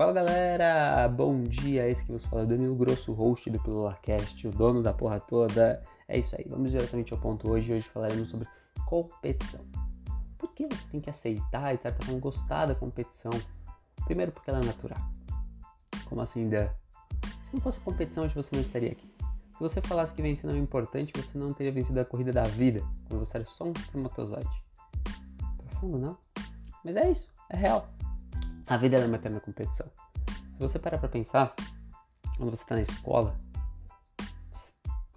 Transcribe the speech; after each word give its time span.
Fala 0.00 0.14
galera, 0.14 1.06
bom 1.08 1.42
dia, 1.42 1.86
esse 1.86 2.02
que 2.02 2.10
você 2.10 2.26
fala, 2.26 2.46
Danilo 2.46 2.74
Grosso, 2.74 3.12
host 3.12 3.50
do 3.50 3.60
PilulaCast, 3.60 4.48
o 4.48 4.50
dono 4.50 4.82
da 4.82 4.94
porra 4.94 5.20
toda. 5.20 5.84
É 6.08 6.18
isso 6.18 6.34
aí, 6.34 6.46
vamos 6.48 6.70
diretamente 6.70 7.12
ao 7.12 7.20
ponto 7.20 7.50
hoje. 7.50 7.74
Hoje 7.74 7.86
falaremos 7.86 8.30
sobre 8.30 8.48
competição. 8.86 9.60
Por 10.38 10.54
que 10.54 10.66
você 10.66 10.88
tem 10.90 11.02
que 11.02 11.10
aceitar 11.10 11.74
e 11.74 11.76
tratar 11.76 12.06
como 12.06 12.18
gostar 12.18 12.64
da 12.64 12.74
competição? 12.74 13.30
Primeiro, 14.06 14.32
porque 14.32 14.48
ela 14.48 14.60
é 14.60 14.64
natural. 14.64 14.98
Como 16.06 16.22
assim, 16.22 16.48
Dan? 16.48 16.70
Se 17.42 17.52
não 17.52 17.60
fosse 17.60 17.78
competição, 17.80 18.24
hoje 18.24 18.34
você 18.34 18.56
não 18.56 18.62
estaria 18.62 18.92
aqui. 18.92 19.06
Se 19.52 19.60
você 19.60 19.82
falasse 19.82 20.14
que 20.14 20.22
vencer 20.22 20.48
não 20.48 20.56
é 20.56 20.58
importante, 20.58 21.12
você 21.14 21.36
não 21.36 21.52
teria 21.52 21.72
vencido 21.72 22.00
a 22.00 22.06
corrida 22.06 22.32
da 22.32 22.44
vida, 22.44 22.82
quando 23.06 23.20
você 23.20 23.36
era 23.36 23.44
só 23.44 23.64
um 23.64 23.72
espermatozoide. 23.72 24.64
Profundo, 25.58 25.98
não? 25.98 26.16
Mas 26.82 26.96
é 26.96 27.10
isso, 27.10 27.28
é 27.50 27.56
real. 27.58 27.86
A 28.70 28.76
vida 28.76 28.98
é 28.98 29.04
uma 29.04 29.16
eterna 29.16 29.40
competição. 29.40 29.90
Se 30.52 30.60
você 30.60 30.78
parar 30.78 30.98
pra 30.98 31.08
pensar, 31.08 31.52
quando 32.36 32.50
você 32.50 32.64
tá 32.64 32.76
na 32.76 32.82
escola, 32.82 33.36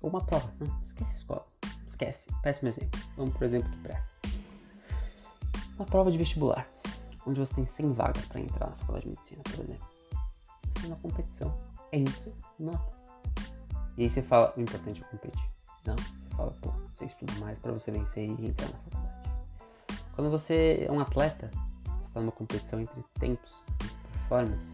ou 0.02 0.09
uma 0.09 0.25
prova, 0.25 0.52
não, 0.59 0.81
esquece 0.81 1.13
a 1.13 1.17
escola, 1.17 1.45
esquece, 1.88 2.27
péssimo 2.41 2.70
exemplo. 2.70 2.99
Vamos 3.16 3.35
por 3.35 3.44
exemplo 3.44 3.70
que 3.70 3.77
presta. 3.77 4.09
Uma 5.75 5.85
prova 5.85 6.11
de 6.11 6.17
vestibular, 6.17 6.67
onde 7.27 7.39
você 7.39 7.53
tem 7.53 7.63
100 7.67 7.94
vagas 7.94 8.25
para 8.25 8.39
entrar 8.39 8.71
na 8.71 8.75
faculdade 8.77 9.03
de 9.03 9.11
medicina, 9.11 9.44
por 9.44 9.59
exemplo. 9.59 9.88
Você 10.70 10.85
é 10.85 10.88
uma 10.88 10.97
competição 10.97 11.55
entre 11.91 12.33
notas. 12.58 12.95
E 13.95 14.02
aí 14.02 14.09
você 14.09 14.23
fala, 14.23 14.52
o 14.58 14.61
importante 14.61 15.03
é 15.03 15.05
competir. 15.05 15.49
Não, 15.85 15.95
você 15.95 16.27
fala, 16.35 16.52
pô, 16.59 16.72
você 16.91 17.05
estuda 17.05 17.31
mais 17.33 17.59
para 17.59 17.72
você 17.72 17.91
vencer 17.91 18.27
e 18.27 18.47
entrar 18.47 18.67
na 18.67 18.77
faculdade. 18.80 19.30
Quando 20.16 20.31
você 20.31 20.88
é 20.89 20.91
um 20.91 20.99
atleta, 20.99 21.52
está 22.14 22.19
numa 22.19 22.31
competição 22.31 22.80
entre 22.80 23.03
tempos 23.19 23.64
performance. 24.23 24.73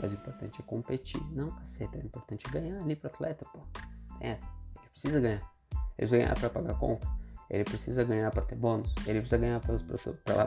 Mas 0.00 0.12
o 0.12 0.14
importante 0.14 0.60
é 0.60 0.64
competir. 0.64 1.20
Não, 1.32 1.50
caceta, 1.50 1.98
o 1.98 2.00
importante 2.00 2.46
é 2.46 2.50
ganhar 2.50 2.80
ali 2.80 2.94
pro 2.94 3.08
atleta, 3.08 3.44
pô. 3.52 3.58
Tem 4.18 4.30
essa. 4.30 4.46
Ele 4.78 4.88
precisa 4.90 5.20
ganhar. 5.20 5.52
Ele 5.72 5.86
precisa 5.96 6.16
ganhar 6.18 6.34
para 6.38 6.50
pagar 6.50 6.70
a 6.72 6.74
conta. 6.74 7.08
Ele 7.48 7.64
precisa 7.64 8.04
ganhar 8.04 8.30
para 8.30 8.42
ter 8.42 8.56
bônus. 8.56 8.94
Ele 9.06 9.20
precisa 9.20 9.38
ganhar 9.38 9.60
pelos 9.60 9.82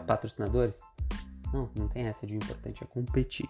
patrocinadores. 0.05 0.79
Não, 1.53 1.69
não 1.75 1.87
tem 1.87 2.05
essa 2.05 2.27
de 2.27 2.35
importante 2.35 2.83
é 2.83 2.87
competir. 2.87 3.49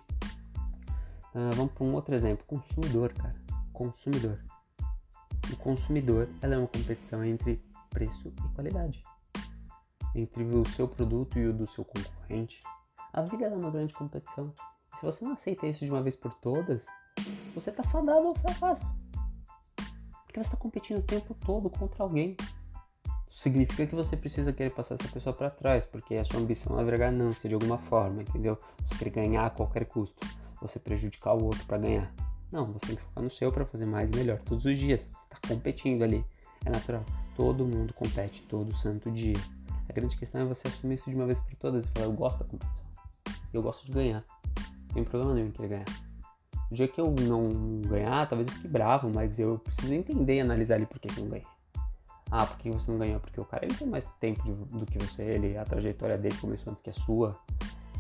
Uh, 1.34 1.54
vamos 1.56 1.74
para 1.74 1.84
um 1.84 1.94
outro 1.94 2.16
exemplo. 2.16 2.46
Consumidor, 2.46 3.14
cara. 3.14 3.36
Consumidor. 3.74 4.40
O 5.52 5.58
consumidor 5.58 6.30
ela 6.42 6.56
é 6.56 6.58
uma 6.58 6.68
competição 6.68 7.24
entre 7.24 7.62
preço 7.90 8.28
e 8.28 8.56
qualidade. 8.56 9.04
Entre 10.16 10.44
o 10.44 10.66
seu 10.66 10.88
produto 10.88 11.38
e 11.38 11.48
o 11.48 11.54
do 11.54 11.68
seu 11.68 11.84
concorrente. 11.84 12.60
A 13.12 13.22
vida 13.22 13.46
é 13.46 13.50
uma 13.50 13.72
grande 13.72 13.96
competição. 13.96 14.54
Se 14.94 15.04
você 15.04 15.26
não 15.26 15.34
aceita 15.34 15.66
isso 15.66 15.84
de 15.84 15.92
uma 15.92 16.02
vez 16.02 16.16
por 16.16 16.34
todas, 16.34 16.86
você 17.56 17.72
está 17.72 17.82
fadado 17.82 18.28
ao 18.28 18.36
fracasso. 18.36 18.86
Porque 20.26 20.40
você 20.40 20.48
está 20.48 20.58
competindo 20.58 21.00
o 21.00 21.04
tempo 21.04 21.34
todo 21.34 21.70
contra 21.70 22.04
alguém. 22.04 22.38
Significa 23.28 23.88
que 23.88 23.96
você 23.96 24.16
precisa 24.16 24.54
querer 24.54 24.72
passar 24.72 24.96
essa 24.96 25.08
pessoa 25.08 25.34
para 25.34 25.50
trás, 25.50 25.86
porque 25.86 26.16
a 26.16 26.24
sua 26.24 26.40
ambição 26.40 26.80
é 26.80 26.84
ver 26.84 26.98
ganância 27.00 27.48
de 27.48 27.56
alguma 27.56 27.78
forma, 27.78 28.22
entendeu? 28.22 28.58
Você 28.84 28.96
quer 28.96 29.10
ganhar 29.10 29.46
a 29.46 29.50
qualquer 29.50 29.86
custo, 29.86 30.26
você 30.62 30.80
prejudicar 30.80 31.34
o 31.34 31.46
outro 31.46 31.64
para 31.66 31.78
ganhar. 31.78 32.14
Não, 32.52 32.66
você 32.68 32.88
tem 32.88 32.96
que 32.96 33.02
focar 33.02 33.24
no 33.24 33.30
seu 33.30 33.52
para 33.52 33.66
fazer 33.66 33.86
mais 33.86 34.12
e 34.12 34.16
melhor 34.16 34.40
todos 34.40 34.66
os 34.66 34.78
dias. 34.78 35.10
Você 35.12 35.24
está 35.24 35.38
competindo 35.48 36.04
ali, 36.04 36.26
é 36.66 36.70
natural. 36.70 37.04
Todo 37.36 37.66
mundo 37.66 37.94
compete 37.94 38.44
todo 38.44 38.76
santo 38.76 39.12
dia. 39.12 39.38
A 39.88 39.94
grande 39.94 40.18
questão 40.18 40.42
é 40.42 40.46
você 40.46 40.68
assumir 40.68 40.96
isso 40.96 41.10
de 41.10 41.16
uma 41.16 41.26
vez 41.26 41.40
por 41.40 41.56
todas 41.56 41.86
e 41.86 41.90
falar: 41.90 42.06
eu 42.06 42.14
gosto 42.14 42.40
da 42.40 42.46
competição. 42.46 42.86
Eu 43.54 43.62
gosto 43.62 43.86
de 43.86 43.92
ganhar. 43.92 44.24
Não 44.88 44.94
tem 44.94 45.04
problema 45.04 45.34
nenhum 45.34 45.48
em 45.48 45.52
querer 45.52 45.68
ganhar. 45.68 45.86
No 46.70 46.78
dia 46.78 46.88
que 46.88 47.02
eu 47.02 47.12
não 47.12 47.82
ganhar, 47.82 48.28
talvez 48.28 48.48
eu 48.48 48.54
fique 48.54 48.68
bravo, 48.68 49.10
mas 49.14 49.40
eu 49.40 49.58
preciso 49.58 49.94
entender 49.94 50.36
e 50.36 50.42
analisar 50.42 50.76
ali 50.76 50.86
por 50.86 51.00
que, 51.00 51.10
eu 51.20 51.24
não 51.24 51.30
ganhei. 51.32 51.48
Ah, 52.30 52.46
por 52.46 52.58
que 52.58 52.70
você 52.70 52.92
não 52.92 53.00
ganhou? 53.00 53.20
Porque 53.20 53.42
o 53.42 53.46
cara 53.46 53.66
ele 53.66 53.74
tem 53.74 53.88
mais 53.88 54.06
tempo 54.20 54.44
de, 54.44 54.54
do 54.78 54.86
que 54.86 55.00
você, 55.00 55.24
ele, 55.24 55.58
a 55.58 55.66
trajetória 55.66 56.16
dele 56.16 56.38
começou 56.38 56.72
antes 56.72 56.84
que 56.84 56.92
a 56.92 56.94
sua, 56.94 57.36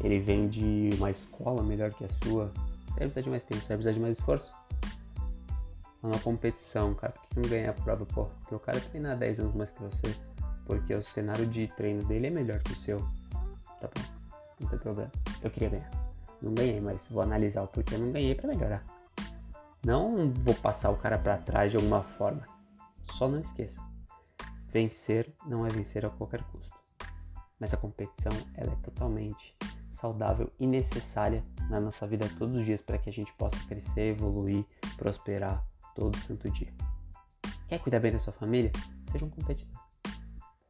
ele 0.04 0.20
vem 0.20 0.48
de 0.48 0.92
uma 0.98 1.10
escola 1.10 1.64
melhor 1.64 1.92
que 1.92 2.06
a 2.06 2.10
sua. 2.10 2.54
Você 2.90 3.00
vai 3.00 3.08
precisar 3.08 3.22
de 3.22 3.30
mais 3.30 3.44
tempo, 3.44 3.62
você 3.62 3.68
vai 3.70 3.78
precisar 3.78 3.94
de 3.94 4.00
mais 4.00 4.18
esforço. 4.20 4.54
É 6.04 6.08
uma 6.08 6.20
competição, 6.20 6.94
cara. 6.94 7.14
Por 7.14 7.28
que 7.28 7.40
não 7.40 7.50
ganha 7.50 7.72
a 7.72 7.74
prova? 7.74 8.06
Pô, 8.06 8.26
porque 8.26 8.54
o 8.54 8.60
cara 8.60 8.80
treina 8.80 9.16
10 9.16 9.40
anos 9.40 9.56
mais 9.56 9.72
que 9.72 9.82
você. 9.82 10.16
Porque 10.66 10.94
o 10.94 11.02
cenário 11.02 11.48
de 11.48 11.68
treino 11.70 12.04
dele 12.06 12.28
é 12.28 12.30
melhor 12.30 12.60
que 12.60 12.72
o 12.72 12.76
seu. 12.76 13.00
Tá 13.82 13.90
bom? 13.94 14.19
Não 14.60 14.70
tem 14.70 14.80
problema. 14.80 15.12
Eu 15.42 15.50
queria 15.50 15.70
ganhar. 15.70 15.90
Não 16.42 16.54
ganhei, 16.54 16.80
mas 16.80 17.08
vou 17.08 17.22
analisar 17.22 17.64
o 17.64 17.68
porquê 17.68 17.96
eu 17.96 18.00
não 18.00 18.12
ganhei 18.12 18.36
para 18.36 18.48
melhorar. 18.48 18.84
Não 19.86 20.32
vou 20.32 20.56
passar 20.56 20.90
o 20.90 20.98
cara 20.98 21.18
para 21.18 21.38
trás 21.38 21.72
de 21.72 21.78
alguma 21.78 22.04
forma. 22.04 22.48
Só 23.04 23.28
não 23.28 23.40
esqueça. 23.40 23.82
Vencer 24.72 25.34
não 25.46 25.66
é 25.66 25.70
vencer 25.70 26.06
a 26.06 26.10
qualquer 26.10 26.44
custo. 26.44 26.76
Mas 27.60 27.74
a 27.74 27.78
competição 27.78 28.32
ela 28.56 28.72
é 28.72 28.76
totalmente 28.78 29.56
saudável 29.90 30.52
e 30.60 30.66
necessária 30.66 31.44
na 31.70 31.80
nossa 31.80 32.08
vida 32.08 32.30
todos 32.38 32.56
os 32.56 32.66
dias 32.66 32.82
para 32.82 32.98
que 32.98 33.10
a 33.10 33.14
gente 33.14 33.34
possa 33.34 33.58
crescer, 33.68 34.12
evoluir, 34.12 34.64
prosperar 34.98 35.66
todo 35.94 36.18
santo 36.18 36.50
dia. 36.50 36.74
Quer 37.68 37.80
cuidar 37.80 38.00
bem 38.00 38.12
da 38.12 38.20
sua 38.20 38.34
família? 38.34 38.72
Seja 39.12 39.26
um 39.26 39.30
competidor. 39.30 39.82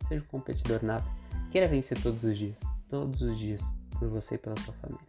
Seja 0.08 0.24
um 0.24 0.28
competidor 0.28 0.84
nato. 0.84 1.10
Queira 1.52 1.68
vencer 1.68 2.02
todos 2.02 2.24
os 2.24 2.38
dias. 2.38 2.60
Todos 2.90 3.22
os 3.22 3.38
dias 3.38 3.72
por 4.00 4.08
você 4.08 4.36
e 4.36 4.38
pela 4.38 4.56
sua 4.58 4.74
família. 4.76 5.06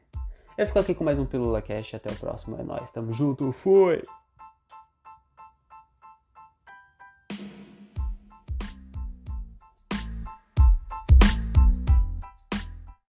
Eu 0.59 0.67
fico 0.67 0.79
aqui 0.79 0.95
com 0.95 1.05
mais 1.05 1.19
um 1.19 1.25
Pílula 1.25 1.63
Cash. 1.63 1.95
Até 1.95 2.11
o 2.11 2.17
próximo. 2.17 2.57
É 2.61 2.63
nóis. 2.63 2.91
Tamo 2.91 3.13
junto. 3.13 3.53
Fui! 3.53 4.03